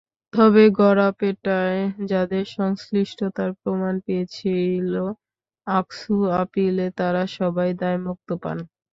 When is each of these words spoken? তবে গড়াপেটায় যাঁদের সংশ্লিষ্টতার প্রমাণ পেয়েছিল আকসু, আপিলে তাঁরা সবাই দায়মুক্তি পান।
তবে 0.33 0.63
গড়াপেটায় 0.79 1.79
যাঁদের 2.05 2.45
সংশ্লিষ্টতার 2.57 3.51
প্রমাণ 3.61 3.93
পেয়েছিল 4.05 4.93
আকসু, 5.67 6.13
আপিলে 6.41 6.87
তাঁরা 6.99 7.23
সবাই 7.37 7.69
দায়মুক্তি 7.81 8.35
পান। 8.43 8.57